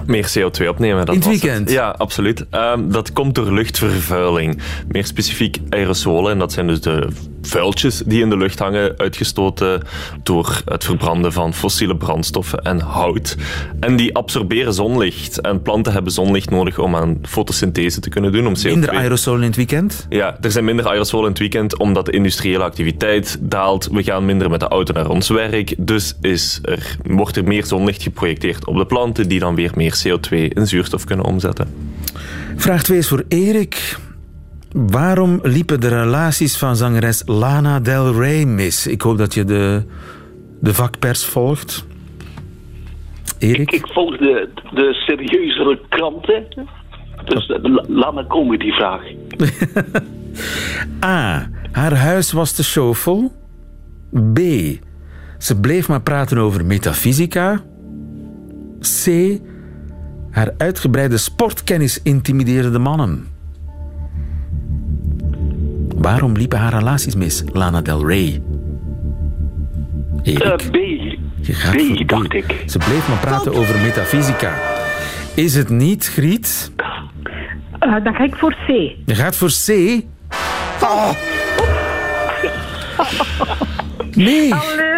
[0.06, 1.06] Meer CO2 opnemen.
[1.06, 1.70] Dat In het weekend?
[1.70, 2.46] Ja, absoluut.
[2.50, 4.58] Ehm, dat komt door luchtvervuiling.
[4.88, 6.32] Meer specifiek aerosolen.
[6.32, 7.08] En dat zijn dus de
[7.42, 9.82] vuiltjes die in de lucht hangen, uitgestoten
[10.22, 13.36] door het verbranden van fossiele brandstoffen en hout.
[13.80, 15.40] En die absorberen zonlicht.
[15.40, 18.46] En planten hebben zonlicht nodig om aan fotosynthese te kunnen doen.
[18.46, 20.06] Om CO2 Minder aerosolen in het weekend?
[20.08, 23.88] Ja, er zijn minder aerosolen in het weekend omdat de industriële activiteit daalt.
[23.92, 25.74] We gaan minder met de auto naar ons werk.
[25.78, 29.81] Dus is er, wordt er meer zonlicht geprojecteerd op de planten die dan weer meer
[29.90, 31.68] CO2 in zuurstof kunnen omzetten.
[32.56, 33.96] Vraag 2 is voor Erik.
[34.72, 38.86] Waarom liepen de relaties van zangeres Lana Del Rey mis?
[38.86, 39.82] Ik hoop dat je de,
[40.60, 41.84] de vakpers volgt.
[43.38, 43.70] Erik?
[43.72, 46.46] Ik volg de, de serieuzere kranten.
[47.24, 49.02] Dus la- laat maar komen, die vraag.
[51.04, 51.48] A.
[51.72, 53.32] Haar huis was te shovel.
[54.32, 54.38] B.
[55.38, 57.62] Ze bleef maar praten over metafysica.
[58.80, 59.06] C.
[60.32, 63.26] Haar uitgebreide sportkennis intimideerde de mannen.
[65.96, 68.42] Waarom liepen haar relaties mis, Lana Del Rey?
[70.22, 70.74] Erik, B.
[71.40, 72.64] je gaat B, voor dacht ik.
[72.66, 74.54] Ze bleef maar praten over metafysica.
[75.34, 76.72] Is het niet, Griet?
[77.78, 78.68] Eh, dan ga ik voor C.
[79.06, 80.02] Je gaat voor C.
[80.82, 81.10] Oh.
[84.14, 84.54] Nee,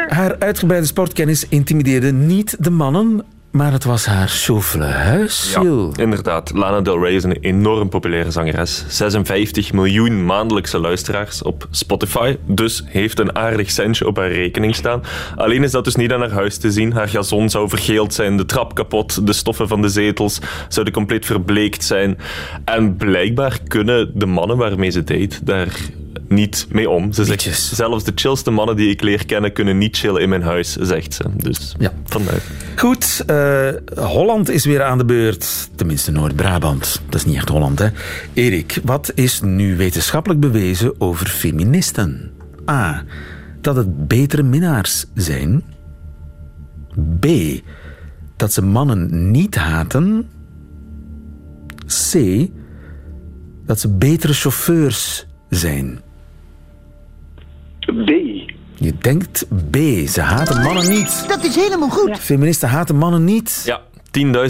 [0.08, 5.56] haar uitgebreide sportkennis intimideerde niet de mannen, maar het was haar chauvele huis,
[5.96, 6.52] inderdaad.
[6.54, 8.84] Lana Del Rey is een enorm populaire zangeres.
[8.88, 12.36] 56 miljoen maandelijkse luisteraars op Spotify.
[12.46, 15.02] Dus heeft een aardig centje op haar rekening staan.
[15.36, 16.92] Alleen is dat dus niet aan haar huis te zien.
[16.92, 20.38] Haar gazon zou vergeeld zijn, de trap kapot, de stoffen van de zetels
[20.68, 22.18] zouden compleet verbleekt zijn.
[22.64, 25.76] En blijkbaar kunnen de mannen waarmee ze date daar
[26.28, 27.12] niet mee om.
[27.12, 27.72] Ze zegt, Liedjes.
[27.72, 31.14] zelfs de chillste mannen die ik leer kennen kunnen niet chillen in mijn huis, zegt
[31.14, 31.24] ze.
[31.36, 31.92] Dus Ja.
[32.04, 32.42] vandaar.
[32.76, 33.68] Goed, eh,
[34.04, 35.68] Holland is weer aan de beurt.
[35.74, 37.00] Tenminste, Noord-Brabant.
[37.08, 37.88] Dat is niet echt Holland, hè?
[38.32, 42.30] Erik, wat is nu wetenschappelijk bewezen over feministen?
[42.70, 43.04] A.
[43.60, 45.62] Dat het betere minnaars zijn.
[47.20, 47.26] B.
[48.36, 50.28] Dat ze mannen niet haten.
[51.86, 52.14] C.
[53.66, 56.00] Dat ze betere chauffeurs zijn.
[58.84, 59.76] Je denkt B.
[60.08, 61.24] Ze haten mannen niet.
[61.28, 62.18] Dat is helemaal goed.
[62.18, 63.62] Feministen haten mannen niet.
[63.66, 63.80] Ja,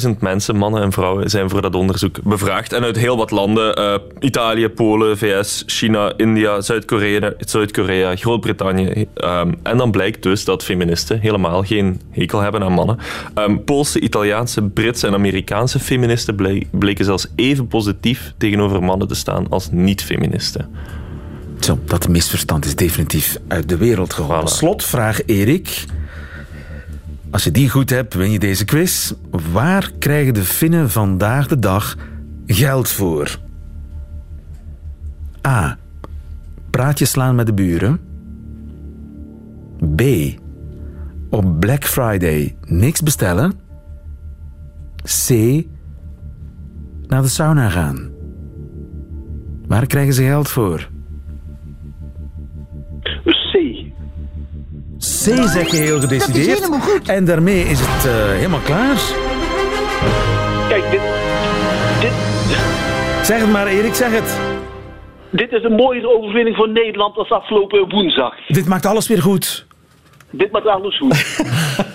[0.08, 2.72] 10.000 mensen, mannen en vrouwen, zijn voor dat onderzoek bevraagd.
[2.72, 9.06] En uit heel wat landen, eh, Italië, Polen, VS, China, India, Zuid-Korea, Zuid-Korea Groot-Brittannië.
[9.14, 12.98] Ehm, en dan blijkt dus dat feministen helemaal geen hekel hebben aan mannen.
[13.34, 19.14] Ehm, Poolse, Italiaanse, Britse en Amerikaanse feministen ble- bleken zelfs even positief tegenover mannen te
[19.14, 20.68] staan als niet-feministen.
[21.64, 24.48] Zo, dat misverstand is definitief uit de wereld geholpen.
[24.48, 25.84] Slotvraag, Erik.
[27.30, 29.12] Als je die goed hebt, win je deze quiz.
[29.52, 31.96] Waar krijgen de Finnen vandaag de dag
[32.46, 33.38] geld voor?
[35.46, 35.78] A.
[36.70, 38.00] Praatjes slaan met de buren.
[39.96, 40.02] B.
[41.30, 43.52] Op Black Friday niks bestellen.
[45.26, 45.28] C.
[47.06, 48.10] naar de sauna gaan.
[49.66, 50.92] Waar krijgen ze geld voor?
[55.24, 56.68] C zeg je heel gedecideerd.
[57.06, 58.96] En daarmee is het eh, helemaal klaar.
[60.68, 61.00] Kijk, dit,
[62.00, 62.12] dit,
[63.26, 64.38] Zeg het maar, Erik, zeg het.
[65.30, 68.34] dit is een mooie overwinning voor Nederland als afgelopen woensdag.
[68.48, 69.66] Dit maakt alles weer goed.
[70.30, 71.40] Dit maakt alles goed.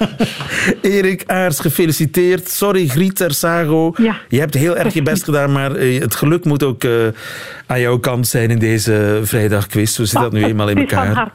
[0.82, 2.48] Erik Aars, gefeliciteerd.
[2.50, 3.94] Sorry, Griet Tersago.
[3.98, 4.16] Ja.
[4.30, 6.92] Je hebt heel erg je best gedaan, maar eh, het geluk moet ook eh,
[7.68, 9.96] aan jouw kant zijn in deze vrijdagquiz.
[9.96, 11.32] Zo zit dat nu eenmaal in Het is van elkaar.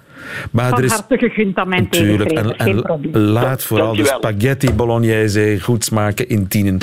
[0.51, 2.81] Maar Van er is harte gegund aan mijn natuurlijk en,
[3.21, 6.79] laat vooral de spaghetti bolognese goed smaken in tienen.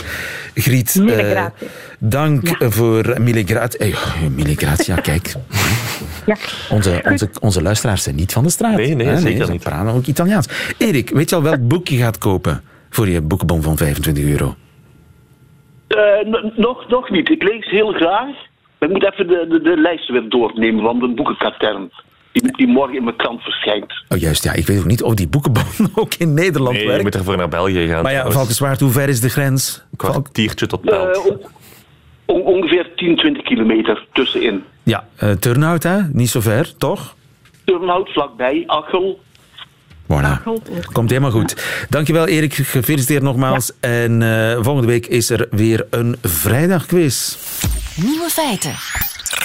[0.53, 1.45] Griet, eh,
[1.99, 2.69] dank Ja.
[2.69, 3.05] voor.
[3.05, 5.33] Eh, mille grazie, ja, kijk.
[6.25, 6.35] Ja.
[6.69, 8.75] Onze, onze, onze luisteraars zijn niet van de straat.
[8.75, 9.17] Nee, nee, hè?
[9.17, 9.63] zeker ze niet.
[9.63, 10.73] praten ook Italiaans.
[10.77, 14.55] Erik, weet je al welk boek je gaat kopen voor je boekenbon van 25 euro?
[15.87, 15.97] Eh,
[16.55, 17.29] nog, nog niet.
[17.29, 18.29] Ik lees heel graag.
[18.79, 21.91] Ik moet even de, de, de lijst weer doornemen van de boekenkatern.
[22.31, 24.03] Die, die morgen in mijn krant verschijnt.
[24.09, 24.53] Oh, juist, ja.
[24.53, 25.63] Ik weet ook niet of die boekenbon
[25.95, 27.03] ook in Nederland Nee, je werkt.
[27.03, 28.03] moet ervoor naar België gaan.
[28.03, 28.31] Maar ja.
[28.31, 29.83] Valkenswaard, hoe ver is de grens?
[29.91, 31.29] Een kwartiertje tot Eh, Pelt.
[31.29, 31.39] on-
[32.25, 34.63] on- ongeveer 10, 20 kilometer tussenin.
[34.83, 36.01] Ja, eh Turnhout, hè?
[36.11, 37.15] Niet zo ver, toch?
[37.65, 39.19] Turnhout vlakbij, Achel.
[40.03, 40.43] Voilà.
[40.91, 41.85] Komt helemaal goed.
[41.89, 42.53] Dankjewel, Erik.
[42.53, 43.71] Gefeliciteerd nogmaals.
[43.79, 47.35] En eh, volgende week is er weer een vrijdagquiz.
[47.95, 48.73] Nieuwe feiten.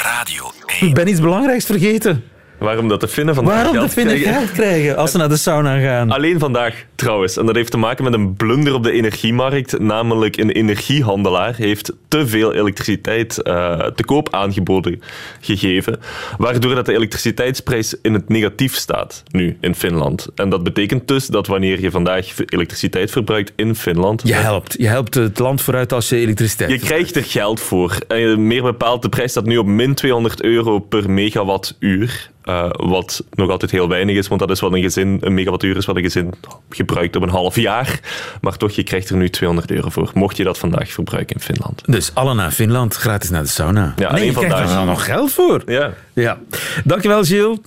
[0.03, 2.25] Radio Ik ben iets belangrijks vergeten.
[2.59, 4.41] Waarom dat de Finnen vandaag Waarom geld de Finnen krijgen?
[4.41, 6.11] geld krijgen als ze naar de sauna gaan?
[6.11, 7.37] Alleen vandaag trouwens.
[7.37, 9.79] En dat heeft te maken met een blunder op de energiemarkt.
[9.79, 15.03] Namelijk een energiehandelaar heeft te veel elektriciteit eh, te koop aangeboden
[15.41, 15.99] gegeven.
[16.39, 20.29] Waardoor dat de elektriciteitsprijs in het negatief staat nu in Finland.
[20.35, 24.23] En dat betekent dus dat wanneer je vandaag elektriciteit verbruikt in Finland...
[24.25, 24.75] Je helpt.
[24.79, 27.99] Je helpt het land vooruit als je elektriciteit Je krijgt er geld voor.
[28.09, 32.31] Eh, meer bepaald, de prijs staat nu op min 200 euro per megawattuur.
[32.47, 35.77] Eh, wat nog altijd heel weinig is, want dat is wat een gezin, een megawattuur
[35.77, 36.35] is wat een gezin
[36.71, 38.01] gebruikt op een half jaar.
[38.41, 41.43] Maar toch, je krijgt er nu 200 euro voor, mocht je dat vandaag verbruiken in
[41.43, 41.83] Finland.
[41.87, 43.95] Dus alle naar Finland, gratis naar de sauna.
[43.97, 44.71] Ja, nee, je krijgt vandaag.
[44.71, 45.63] er dan nog geld voor.
[45.67, 45.93] Ja.
[46.13, 46.39] Ja.
[46.85, 47.59] Dankjewel, Gilles.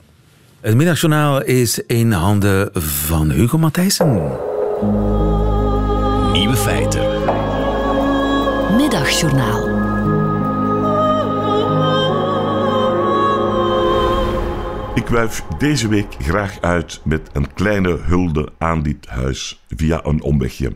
[0.62, 4.32] Het middagjournaal is in handen van Hugo Matthijssen.
[6.32, 7.08] Nieuwe feiten.
[8.78, 9.68] Middagjournaal.
[14.99, 20.21] Ik wuif deze week graag uit met een kleine hulde aan dit huis via een
[20.21, 20.75] omwegje.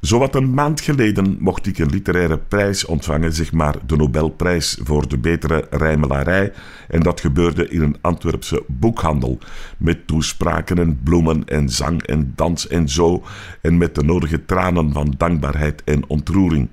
[0.00, 5.08] Zowat een maand geleden mocht ik een literaire prijs ontvangen, zeg maar de Nobelprijs voor
[5.08, 6.52] de betere rijmelarij.
[6.88, 9.38] En dat gebeurde in een Antwerpse boekhandel.
[9.76, 13.22] Met toespraken en bloemen en zang en dans en zo.
[13.60, 16.68] En met de nodige tranen van dankbaarheid en ontroering.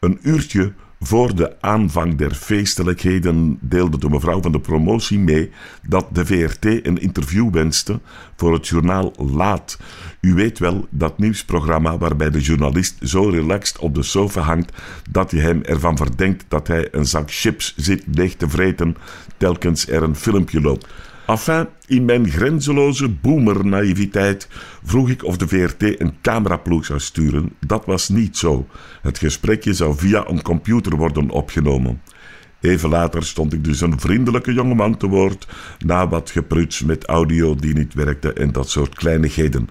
[0.00, 5.50] Een uurtje voor de aanvang der feestelijkheden deelde de mevrouw van de promotie mee
[5.82, 8.00] dat de VRT een interview wenste
[8.36, 9.78] voor het journaal Laat.
[10.20, 14.72] U weet wel, dat nieuwsprogramma waarbij de journalist zo relaxed op de sofa hangt
[15.10, 18.96] dat je hem ervan verdenkt dat hij een zak chips zit leeg te vreten
[19.36, 20.86] telkens er een filmpje loopt.
[21.28, 24.48] Enfin, in mijn grenzeloze boomer-naïviteit
[24.82, 27.52] vroeg ik of de VRT een cameraploeg zou sturen.
[27.66, 28.66] Dat was niet zo.
[29.02, 32.02] Het gesprekje zou via een computer worden opgenomen.
[32.60, 37.54] Even later stond ik dus een vriendelijke jongeman te woord, na wat gepruts met audio
[37.54, 39.68] die niet werkte en dat soort kleinigheden.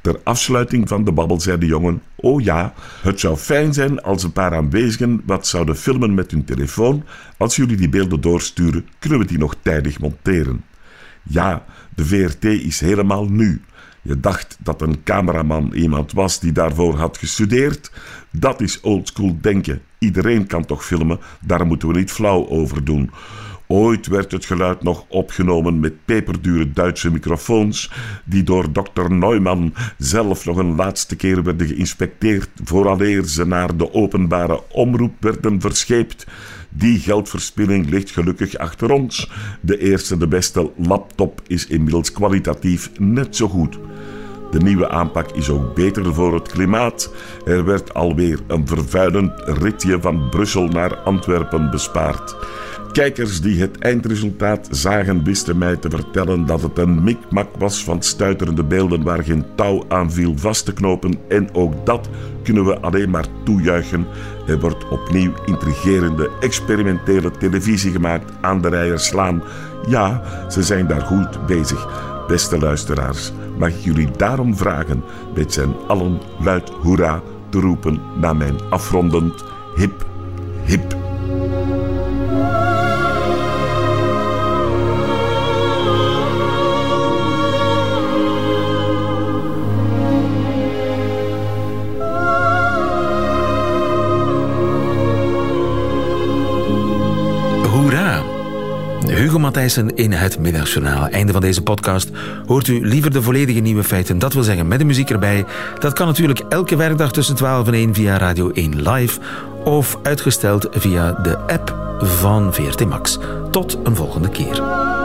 [0.00, 4.22] Ter afsluiting van de babbel zei de jongen: Oh ja, het zou fijn zijn als
[4.22, 7.04] een paar aanwezigen wat zouden filmen met hun telefoon.
[7.36, 10.64] Als jullie die beelden doorsturen, kunnen we die nog tijdig monteren.
[11.28, 13.60] Ja, de VRT is helemaal nu.
[14.02, 17.92] Je dacht dat een cameraman iemand was die daarvoor had gestudeerd?
[18.30, 19.82] Dat is oldschool denken.
[19.98, 23.10] Iedereen kan toch filmen, daar moeten we niet flauw over doen.
[23.68, 27.92] Ooit werd het geluid nog opgenomen met peperdure Duitse microfoons,
[28.24, 33.92] die door dokter Neumann zelf nog een laatste keer werden geïnspecteerd vooraleer ze naar de
[33.92, 36.26] openbare omroep werden verscheept.
[36.78, 39.30] Die geldverspilling ligt gelukkig achter ons.
[39.60, 43.78] De eerste, de beste laptop is inmiddels kwalitatief net zo goed.
[44.50, 47.12] De nieuwe aanpak is ook beter voor het klimaat.
[47.44, 52.36] Er werd alweer een vervuilend ritje van Brussel naar Antwerpen bespaard.
[52.96, 58.02] Kijkers die het eindresultaat zagen wisten mij te vertellen dat het een mikmak was van
[58.02, 61.14] stuiterende beelden waar geen touw aan viel vast te knopen.
[61.28, 62.08] En ook dat
[62.42, 64.06] kunnen we alleen maar toejuichen.
[64.46, 69.42] Er wordt opnieuw intrigerende, experimentele televisie gemaakt aan de rijen slaan.
[69.88, 71.88] Ja, ze zijn daar goed bezig.
[72.26, 75.02] Beste luisteraars, mag ik jullie daarom vragen
[75.34, 79.44] met z'n allen luid hoera te roepen naar mijn afrondend
[79.74, 80.06] hip
[80.64, 81.05] hip.
[99.46, 101.08] Matthijssen in het Middagjournaal.
[101.08, 102.10] Einde van deze podcast.
[102.46, 105.44] Hoort u liever de volledige nieuwe feiten, dat wil zeggen met de muziek erbij.
[105.78, 109.20] Dat kan natuurlijk elke werkdag tussen 12 en 1 via Radio 1 Live
[109.64, 113.18] of uitgesteld via de app van VRT Max.
[113.50, 114.95] Tot een volgende keer.